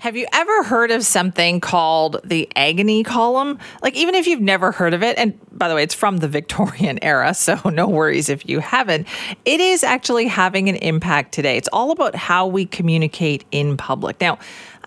[0.00, 3.58] Have you ever heard of something called the agony column?
[3.82, 6.26] Like, even if you've never heard of it, and by the way, it's from the
[6.26, 9.06] Victorian era, so no worries if you haven't.
[9.44, 11.58] It is actually having an impact today.
[11.58, 14.22] It's all about how we communicate in public.
[14.22, 14.38] Now,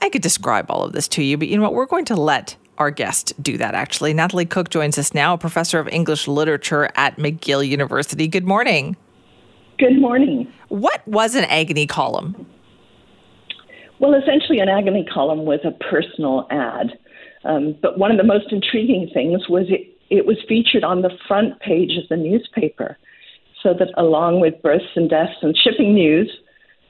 [0.01, 1.75] I could describe all of this to you, but you know what?
[1.75, 4.15] We're going to let our guest do that actually.
[4.15, 8.27] Nathalie Cooke joins us now, a professor of English literature at McGill University.
[8.27, 8.97] Good morning.
[9.77, 10.51] Good morning.
[10.69, 12.47] What was an agony column?
[14.03, 16.91] Well, essentially, an agony column was a personal ad.
[17.45, 21.11] Um, but one of the most intriguing things was it, it was featured on the
[21.25, 22.97] front page of the newspaper,
[23.61, 26.29] so that along with births and deaths and shipping news,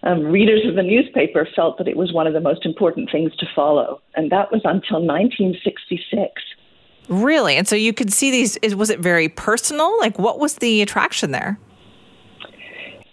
[0.02, 3.36] um, readers of the newspaper felt that it was one of the most important things
[3.36, 4.02] to follow.
[4.16, 6.42] And that was until 1966.
[7.10, 7.58] Really?
[7.58, 10.00] And so you could see these, was it very personal?
[10.00, 11.60] Like, what was the attraction there?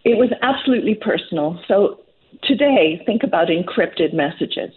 [0.04, 1.60] It was absolutely personal.
[1.68, 2.00] So
[2.42, 4.72] today, think about encrypted messages.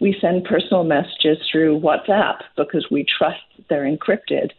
[0.00, 4.50] We send personal messages through WhatsApp because we trust they're encrypted.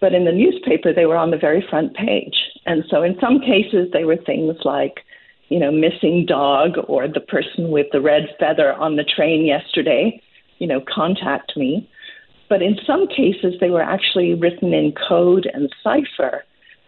[0.00, 2.36] But in the newspaper, they were on the very front page.
[2.66, 5.00] And so in some cases, they were things like,
[5.48, 10.22] you know, missing dog or the person with the red feather on the train yesterday,
[10.58, 11.88] you know, contact me.
[12.48, 16.44] But in some cases, they were actually written in code and cipher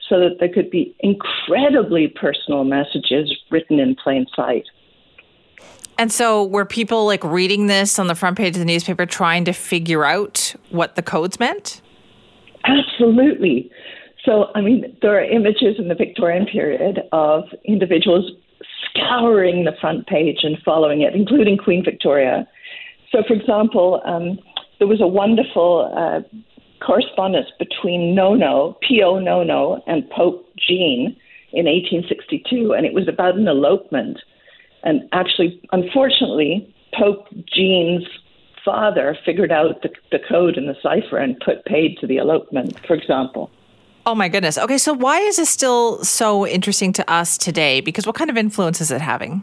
[0.09, 4.67] so that there could be incredibly personal messages written in plain sight.
[6.01, 9.45] And so, were people like reading this on the front page of the newspaper trying
[9.45, 11.83] to figure out what the codes meant?
[12.65, 13.71] Absolutely.
[14.25, 18.33] So, I mean, there are images in the Victorian period of individuals
[18.87, 22.49] scouring the front page and following it, including Queen Victoria.
[23.13, 24.39] So, for example, um,
[24.79, 26.21] there was a wonderful uh,
[26.83, 31.15] correspondence between Nono, Pio Nono, and Pope Jean
[31.53, 34.19] in 1862, and it was about an elopement.
[34.83, 38.05] And actually, unfortunately, Pope Jean's
[38.65, 42.79] father figured out the, the code and the cipher and put paid to the elopement,
[42.87, 43.51] for example.
[44.07, 44.57] Oh my goodness.
[44.57, 47.81] Okay, so why is this still so interesting to us today?
[47.81, 49.43] Because what kind of influence is it having?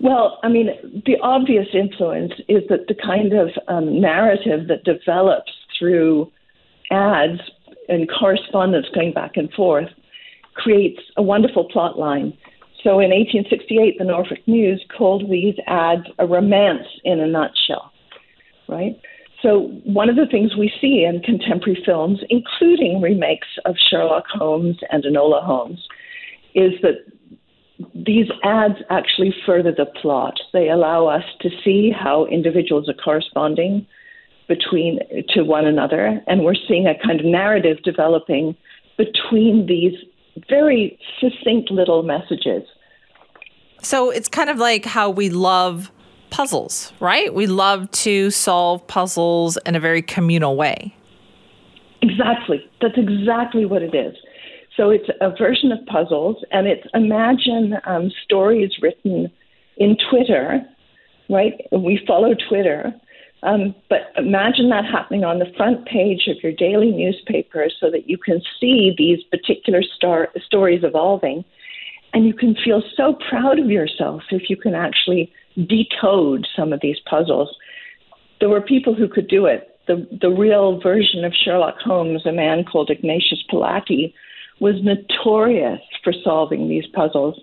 [0.00, 0.70] Well, I mean,
[1.06, 6.30] the obvious influence is that the kind of um, narrative that develops through
[6.90, 7.40] ads
[7.88, 9.88] and correspondence going back and forth
[10.54, 12.36] creates a wonderful plot line.
[12.82, 17.92] So in 1868, the Norfolk News called these ads a romance in a nutshell,
[18.68, 18.96] right?
[19.42, 24.78] So, one of the things we see in contemporary films, including remakes of Sherlock Holmes
[24.90, 25.80] and Enola Holmes,
[26.54, 27.04] is that
[27.94, 30.34] these ads actually further the plot.
[30.52, 33.86] They allow us to see how individuals are corresponding
[34.48, 34.98] between
[35.34, 38.56] to one another, and we're seeing a kind of narrative developing
[38.96, 39.94] between these
[40.48, 42.62] very succinct little messages.
[43.82, 45.90] So it's kind of like how we love
[46.30, 47.32] puzzles, right?
[47.32, 50.94] We love to solve puzzles in a very communal way.
[52.02, 52.64] Exactly.
[52.80, 54.14] That's exactly what it is.
[54.76, 59.28] So it's a version of puzzles, and it's imagine um, stories written
[59.76, 60.60] in Twitter,
[61.28, 61.54] right?
[61.72, 62.94] We follow Twitter,
[63.42, 68.08] um, but imagine that happening on the front page of your daily newspaper so that
[68.08, 71.44] you can see these particular star- stories evolving.
[72.12, 76.80] And you can feel so proud of yourself if you can actually decode some of
[76.80, 77.54] these puzzles.
[78.40, 79.78] There were people who could do it.
[79.86, 84.12] The, the real version of Sherlock Holmes, a man called Ignatius Pollaky,
[84.60, 87.40] was notorious for solving these puzzles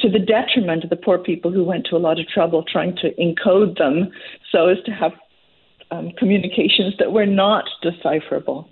[0.00, 2.94] to the detriment of the poor people who went to a lot of trouble trying
[2.96, 4.10] to encode them
[4.52, 5.12] so as to have
[5.90, 8.68] um, communications that were not decipherable.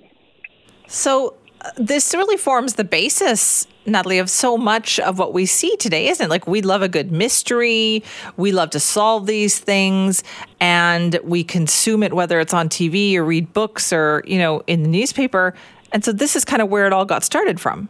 [0.87, 5.77] So, uh, this really forms the basis Nathalie, of so much of what we see
[5.77, 6.29] today, isn't it?
[6.29, 8.03] Like we love a good mystery,
[8.37, 10.23] we love to solve these things,
[10.61, 14.83] and we consume it whether it's on TV or read books or you know in
[14.83, 15.55] the newspaper.
[15.93, 17.89] And so this is kind of where it all got started from.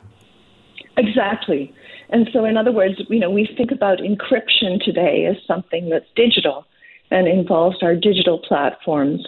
[0.97, 1.75] Exactly.
[2.11, 6.07] And so, in other words, you know, we think about encryption today as something that's
[6.15, 6.67] digital
[7.11, 9.27] and involves our digital platforms.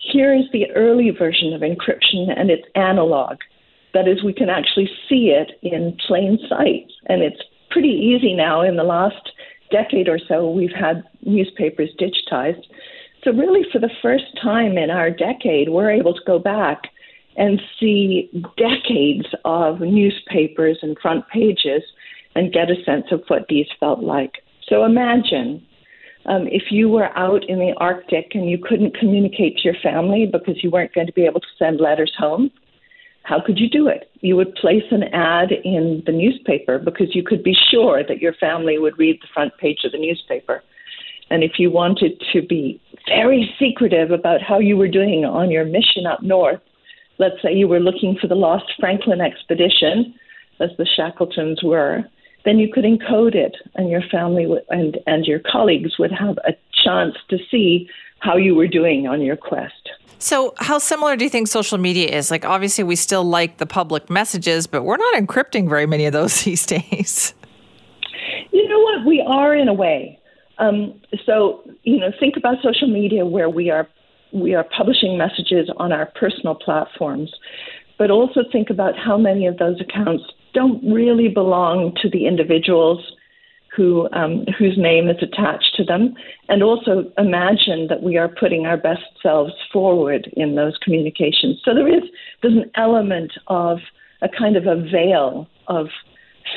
[0.00, 3.38] Here is the early version of encryption, and it's analog.
[3.94, 6.86] That is, we can actually see it in plain sight.
[7.06, 9.30] And it's pretty easy now in the last
[9.70, 12.64] decade or so, we've had newspapers digitized.
[13.24, 16.82] So, really, for the first time in our decade, we're able to go back
[17.36, 21.82] and see decades of newspapers and front pages
[22.34, 24.42] and get a sense of what these felt like.
[24.68, 25.64] So, imagine
[26.28, 30.28] um, if you were out in the Arctic and you couldn't communicate to your family
[30.30, 32.50] because you weren't going to be able to send letters home,
[33.22, 34.10] how could you do it?
[34.20, 38.34] You would place an ad in the newspaper because you could be sure that your
[38.34, 40.62] family would read the front page of the newspaper.
[41.30, 45.64] And if you wanted to be very secretive about how you were doing on your
[45.64, 46.60] mission up north,
[47.18, 50.14] let's say you were looking for the lost Franklin expedition,
[50.60, 52.04] as the Shackletons were,
[52.44, 56.38] then you could encode it, and your family would, and and your colleagues would have
[56.38, 56.54] a
[56.84, 57.88] chance to see
[58.20, 59.90] how you were doing on your quest.
[60.18, 62.30] So, how similar do you think social media is?
[62.30, 66.12] Like, obviously, we still like the public messages, but we're not encrypting very many of
[66.12, 67.34] those these days.
[68.52, 69.06] You know what?
[69.06, 70.18] We are in a way.
[70.58, 73.88] Um, so, you know, think about social media where we are
[74.32, 77.32] we are publishing messages on our personal platforms,
[77.96, 80.24] but also think about how many of those accounts
[80.54, 83.12] don't really belong to the individuals
[83.78, 86.14] who um, whose name is attached to them,
[86.48, 91.60] and also imagine that we are putting our best selves forward in those communications.
[91.64, 92.02] So there is
[92.42, 93.78] there's an element of
[94.20, 95.86] a kind of a veil of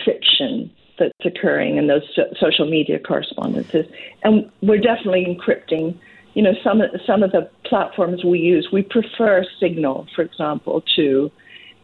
[0.04, 3.86] fiction that's occurring in those so- social media correspondences,
[4.24, 5.98] and we're definitely encrypting.
[6.34, 11.30] You know, some some of the platforms we use, we prefer Signal, for example, to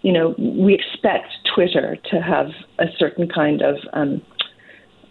[0.02, 4.22] you know, we expect Twitter to have a certain kind of um,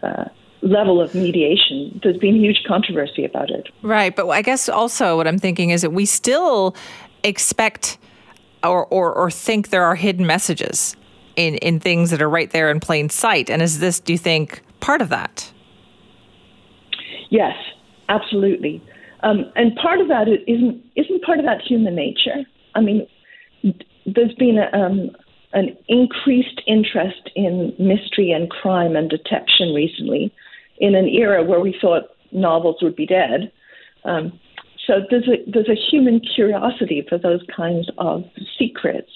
[0.02, 0.24] uh,
[0.62, 2.00] level of mediation.
[2.02, 3.68] There's been huge controversy about it.
[3.82, 4.14] Right.
[4.14, 6.74] But I guess also what I'm thinking is that we still
[7.24, 7.98] expect
[8.62, 10.96] or, or, or think there are hidden messages
[11.36, 13.50] in, in things that are right there in plain sight.
[13.50, 15.52] And is this, do you think, part of that?
[17.30, 17.54] Yes,
[18.08, 18.82] absolutely.
[19.22, 22.44] Um, and part of that isn't isn't part of that human nature.
[22.74, 23.06] I mean,
[24.06, 25.10] there's been a, um,
[25.52, 30.32] an increased interest in mystery and crime and detection recently
[30.78, 33.50] in an era where we thought novels would be dead.
[34.04, 34.38] Um,
[34.86, 38.24] so there's a there's a human curiosity for those kinds of
[38.58, 39.10] secrets,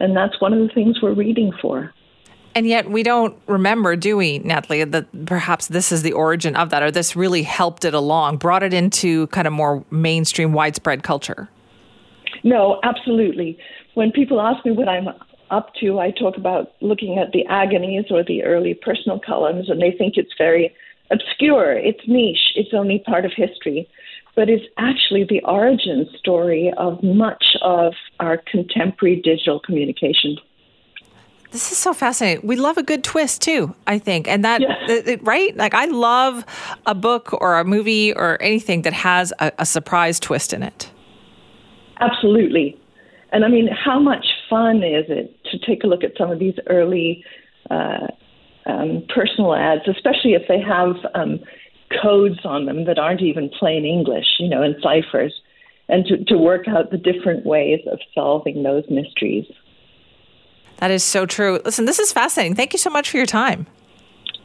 [0.00, 1.92] and that's one of the things we're reading for.
[2.54, 6.68] And yet we don't remember, do we, Nathalie, that perhaps this is the origin of
[6.70, 11.02] that, or this really helped it along, brought it into kind of more mainstream, widespread
[11.02, 11.48] culture.
[12.44, 13.58] No, absolutely.
[13.94, 15.08] When people ask me what I'm
[15.50, 19.80] up to, I talk about looking at the agonies or the early personal columns, and
[19.80, 20.74] they think it's very
[21.10, 23.88] obscure, it's niche, it's only part of history.
[24.34, 30.38] But it's actually the origin story of much of our contemporary digital communication.
[31.50, 32.46] This is so fascinating.
[32.46, 34.26] We love a good twist too, I think.
[34.26, 35.54] And that, it, it, right?
[35.54, 36.46] Like, I love
[36.86, 40.90] a book or a movie or anything that has a, a surprise twist in it.
[42.00, 42.80] Absolutely.
[43.32, 46.38] And I mean, how much fun is it to take a look at some of
[46.38, 47.24] these early
[47.70, 48.08] uh,
[48.66, 51.40] um, personal ads, especially if they have um,
[52.02, 55.34] codes on them that aren't even plain English, you know, in ciphers,
[55.88, 59.46] and to, to work out the different ways of solving those mysteries.
[60.76, 61.60] That is so true.
[61.64, 62.54] Listen, this is fascinating.
[62.54, 63.66] Thank you so much for your time.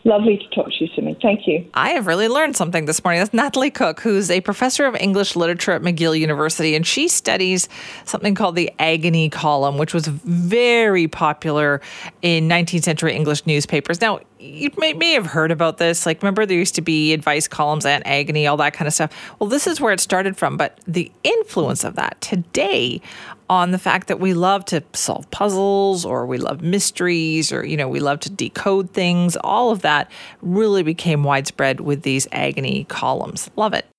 [0.07, 1.17] Lovely to talk to you, Simi.
[1.21, 1.69] Thank you.
[1.73, 3.19] I have really learned something this morning.
[3.19, 7.67] That's Nathalie Cooke, who's a professor of English literature at McGill University, and she studies
[8.05, 11.81] something called the agony column, which was very popular
[12.21, 13.99] in 19th century English newspapers.
[13.99, 16.05] Now, you may, may have heard about this.
[16.05, 19.11] Like, remember, there used to be advice columns and agony, all that kind of stuff.
[19.39, 20.57] Well, this is where it started from.
[20.57, 23.01] But the influence of that today
[23.49, 27.77] on the fact that we love to solve puzzles or we love mysteries or, you
[27.77, 30.11] know, we love to decode things, all of that
[30.41, 33.49] really became widespread with these agony columns.
[33.55, 33.87] Love it.